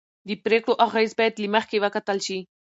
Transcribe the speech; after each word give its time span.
د 0.27 0.29
پرېکړو 0.45 0.73
اغېز 0.87 1.11
باید 1.19 1.33
له 1.41 1.47
مخکې 1.55 1.77
وکتل 1.83 2.17
شي 2.27 2.39